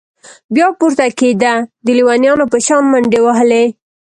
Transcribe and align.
بيا 0.53 0.67
پورته 0.79 1.05
كېده 1.19 1.53
د 1.85 1.87
ليونيانو 1.97 2.45
په 2.51 2.57
شان 2.65 2.83
منډې 2.91 3.19
وهلې. 3.25 3.65